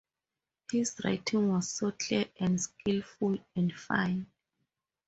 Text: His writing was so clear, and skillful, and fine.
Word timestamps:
His 0.71 0.95
writing 1.03 1.49
was 1.49 1.69
so 1.69 1.91
clear, 1.91 2.25
and 2.39 2.59
skillful, 2.59 3.37
and 3.55 3.71
fine. 3.71 4.25